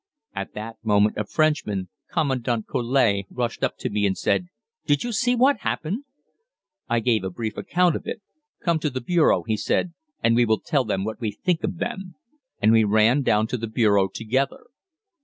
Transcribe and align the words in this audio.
At 0.33 0.55
that 0.55 0.77
moment 0.83 1.17
a 1.17 1.25
Frenchman, 1.25 1.89
Commandant 2.11 2.65
Collet, 2.65 3.27
rushed 3.29 3.63
up 3.63 3.77
to 3.81 3.89
me 3.91 4.07
and 4.07 4.17
said, 4.17 4.47
"Did 4.87 5.03
you 5.03 5.11
see 5.11 5.35
what 5.35 5.57
happened?" 5.59 6.05
I 6.89 7.01
gave 7.01 7.23
a 7.23 7.29
brief 7.29 7.55
account 7.55 7.95
of 7.95 8.07
it. 8.07 8.19
"Come 8.61 8.79
to 8.79 8.89
the 8.89 8.99
bureau," 8.99 9.43
he 9.43 9.57
said, 9.57 9.93
"and 10.23 10.35
we 10.35 10.43
will 10.43 10.59
tell 10.59 10.85
them 10.85 11.03
what 11.05 11.21
we 11.21 11.29
think 11.31 11.63
of 11.63 11.77
them;" 11.77 12.15
and 12.59 12.71
we 12.71 12.83
ran 12.83 13.21
down 13.21 13.45
to 13.49 13.57
the 13.59 13.67
bureau 13.69 14.07
together. 14.07 14.63